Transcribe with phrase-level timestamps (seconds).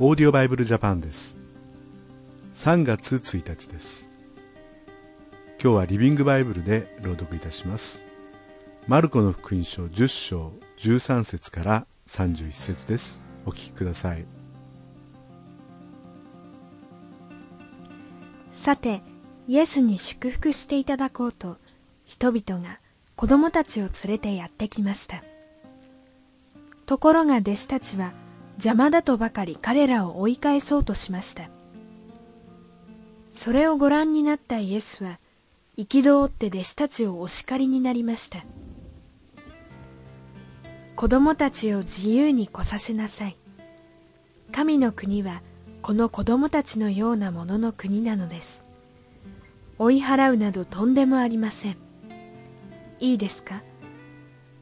[0.00, 1.36] オーディオバイブルジャパンです。
[2.54, 4.10] 3月1日です。
[5.62, 8.04] 今日はリビングバイブルで朗読いたします。
[8.88, 13.22] マルコの福音書10章13節から31節です。
[13.46, 14.24] お聞きください。
[18.52, 19.00] さて
[19.46, 21.56] イエスに祝福していただこうと
[22.04, 22.80] 人々が
[23.14, 25.22] 子供たちを連れてやってきました。
[26.84, 28.12] ところが弟子たちは
[28.56, 31.50] 邪魔だとばかり彼らを追い返そうとしました。
[33.30, 35.18] それをご覧になったイエスは
[35.76, 38.44] 憤って弟子たちをお叱りになりました。
[40.94, 43.36] 子供たちを自由に来させなさい。
[44.52, 45.42] 神の国は
[45.82, 48.64] この子供たちのようなものの国なのです。
[49.78, 51.76] 追い払うなどとんでもありません。
[53.00, 53.62] いいですか？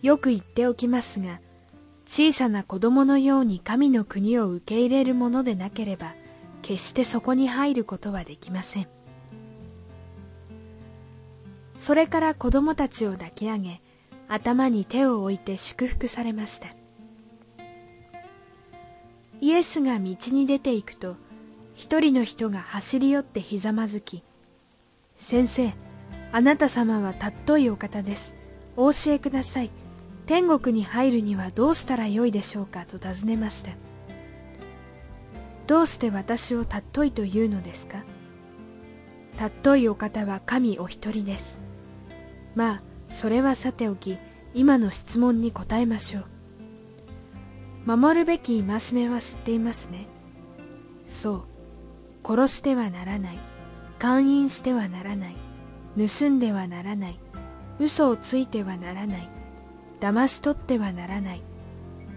[0.00, 1.38] よく言っておきますが
[2.06, 6.14] 小さな子供のように神の国を受け入れるものでなければ
[6.62, 8.88] 決してそこに入ることはできません。
[11.76, 13.80] それから子供たちを抱き上げ
[14.28, 16.68] 頭に手を置いて祝福されました。
[19.40, 21.16] イエスが道に出ていくと
[21.74, 24.22] 一人の人が走り寄ってひざまずき
[25.16, 25.74] 「先生
[26.32, 28.36] あなた様は尊いお方です。
[28.76, 29.70] お教えください。
[30.26, 32.86] 天国に入るにはどうしたらよいでしょうか？
[32.86, 33.72] と尋ねました。
[35.66, 38.02] どうして私を尊いというのですか？
[39.38, 41.60] 尊いお方は神お一人です。
[42.54, 44.16] まあそれはさておき
[44.54, 46.24] 今の質問に答えましょう。
[47.84, 50.06] 守るべき戒めは知っていますね。
[51.04, 51.42] そう。
[52.26, 53.38] 殺してはならない。
[53.98, 55.36] 勧誘してはならない。
[55.98, 57.18] 盗んではならない。
[57.78, 59.28] 嘘をついてはならない。
[60.04, 61.42] 騙し取ってはならない。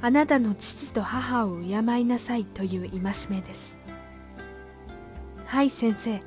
[0.00, 3.78] あなたの父と母を敬いなさいという戒めです。
[5.44, 6.22] はい先生。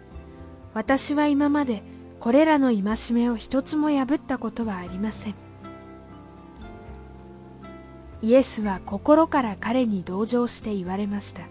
[0.76, 1.82] 私は今まで
[2.20, 5.36] これらの戒めを一つも破ったことはありません。
[8.22, 11.42] イエスは心から彼に同情して言われました。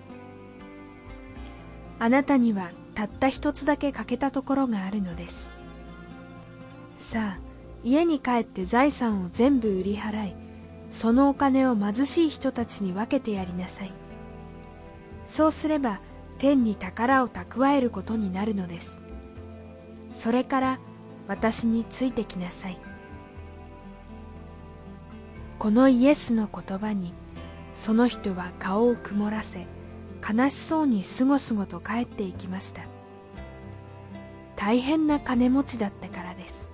[1.99, 5.51] あなたにはたった一つだけ欠けたところがあるのです。
[6.97, 7.46] さあ
[7.85, 10.35] 家に帰って財産を全部売り払い
[10.91, 13.93] そのお金を貧しい人たちに分けてやりなさい。
[15.25, 16.01] そうすれば
[16.39, 19.01] 天に宝を蓄えることになるのです。
[20.13, 20.79] それから
[21.29, 22.79] 私についてきなさい。
[25.59, 27.13] このイエスの言葉に
[27.75, 29.67] その人は顔を曇らせ
[30.27, 32.83] 悲しそうにすごすごと帰っていきました。
[34.55, 36.66] 大変な金持ちだったからです。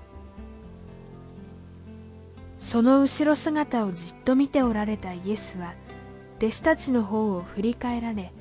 [2.73, 5.75] その後ろ姿をじっと見ておられたイエスは
[6.39, 8.33] 弟子たちの方を振り返られ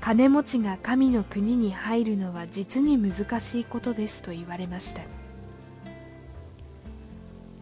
[0.00, 5.02] 金持ちが神の国に入るのは実に難しいことですと言われました。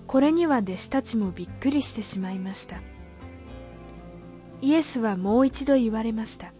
[0.06, 2.76] これには弟子たちもびっくりしてしまいました。
[4.62, 6.52] イエスはもう一度言われました。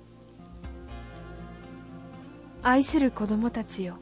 [2.65, 3.99] 愛する子供たちよ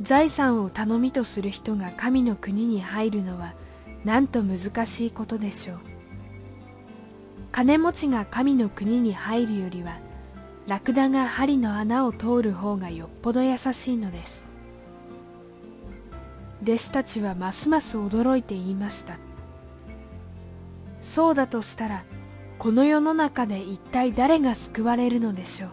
[0.00, 3.54] 財産を頼みとする人が神の国に入るのは
[4.04, 5.78] なんと難しいことでしょう。
[7.52, 9.98] 金持ちが神の国に入るよりは
[10.66, 14.46] ラクダが針の穴を通る方がよっぽど優しいのです。
[16.62, 19.18] 弟子たちはますます驚いて言いました。
[21.00, 22.04] そうだとしたら
[22.58, 25.70] この世の中で一体誰が救われるのでしょう。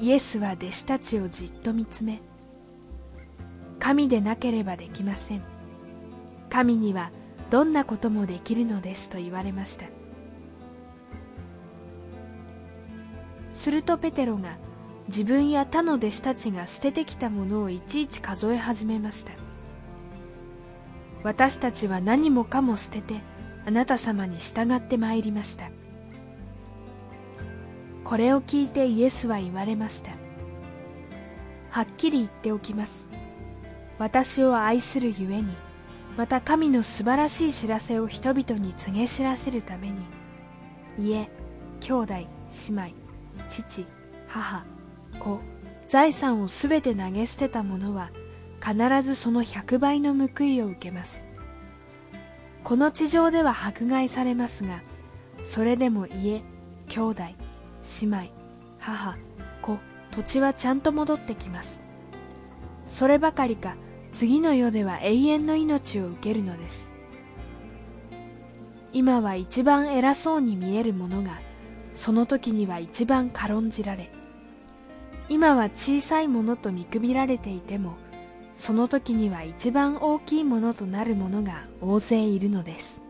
[0.00, 2.20] イエスは弟子たちをじっと見つめ
[3.88, 5.42] 神でなければできません。
[6.50, 7.10] 神には
[7.48, 9.86] どんなこともできるのですと言われました。
[13.54, 14.58] するとペテロが
[15.06, 19.32] 自分や他の弟子たちが捨ててきたものをいちいち数え始めました。
[21.22, 23.14] 私たちは何もかも捨てて
[23.64, 25.70] あなた様に従ってまいりました。
[28.04, 30.10] これを聞いてイエスは言われました。
[31.70, 33.08] はっきり言っておきます。
[33.98, 35.56] 私を愛するゆえに
[36.16, 39.96] また神の素晴らしい知らせを人々に告げ知らせるために
[40.98, 41.28] 家
[41.80, 42.26] 兄弟姉
[42.70, 42.90] 妹
[43.48, 43.86] 父
[44.28, 44.64] 母
[45.18, 45.40] 子
[45.86, 48.10] 財産をすべて投げ捨てた者は
[48.60, 51.24] 必ずその100倍の報いを受けます。
[52.64, 54.82] この地上では迫害されますが
[55.44, 56.42] それでも家
[56.88, 58.30] 兄弟姉妹
[58.78, 59.16] 母
[59.62, 59.78] 子
[60.10, 61.80] 土地はちゃんと戻ってきます。
[62.86, 63.76] そればかりか
[64.18, 66.90] 次の世では永遠の命を受けるのです。
[68.92, 71.38] 今は一番偉そうに見えるものが
[71.94, 74.10] その時には一番軽んじられ
[75.28, 77.94] 今は小さいものと見くびられていても
[78.56, 83.00] その時には一番大きいものとなるものが大勢いるのです。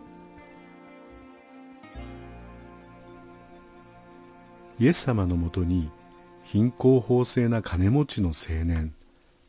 [4.79, 5.91] イエス様のもとに
[6.45, 8.93] 貧困法制な金持ちの青年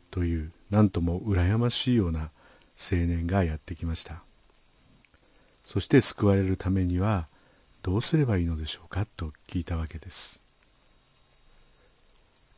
[0.09, 2.29] という何とも羨ましいような
[2.79, 4.23] 青年がやってきました。
[5.63, 7.27] そして救われるためには
[7.83, 10.41] どうすればいいのでしょうかと聞いたわけです。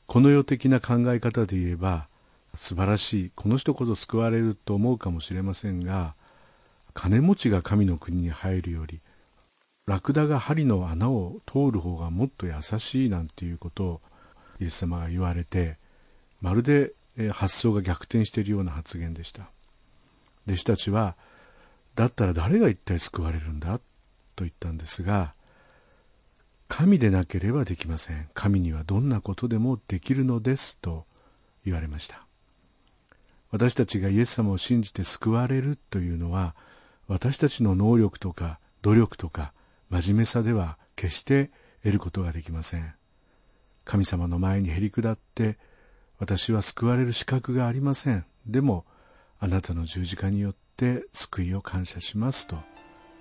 [0.08, 2.08] この世的な考え方で言えば
[2.56, 6.16] 素晴らしいこの人こそ救われると思うかもしれませんが
[6.94, 9.00] 金持ちが神の国に入るより
[9.86, 14.02] ラクダが針の穴を通る方がもっと優しいなんていうことを
[14.60, 15.78] イエス様が言われて
[16.42, 16.92] まるで
[17.30, 19.50] 発想が逆転しているような発言でした。
[20.48, 21.16] 弟子たちは
[21.96, 23.80] だったら誰が一体救われるんだ？
[24.36, 25.34] と言ったんですが
[26.68, 28.30] 神でなければできません。
[28.34, 31.06] 神にはどんなことでもできるのですと
[31.66, 32.26] 言われました
[33.52, 36.56] 私たちがイエス様を信じて救われるというのは
[37.08, 39.52] 私たちの能力とか努力とか
[39.90, 41.52] 真面目さでは決して
[41.84, 42.94] 得ることができません。
[43.84, 45.58] 神様の前にへり下って
[46.22, 48.24] 私は救われる資格がありません。
[48.46, 48.86] でも
[49.40, 52.58] あなたの十字架によって救いを感謝しますと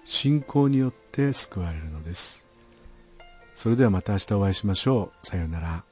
[0.04, 2.44] 信仰によって救われるのです。
[3.54, 5.26] それではまた明日お会いしましょう。
[5.26, 5.84] さようなら。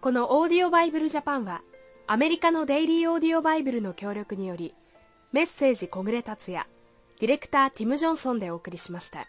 [0.00, 1.62] このオーディオバイブルジャパンは
[2.06, 4.74] アメリカのデイリーオーディオバイブルの協力により
[5.32, 6.66] メッセージ小暮達也
[7.18, 9.26] ディレクターティム・ジョンソンでお送りしました。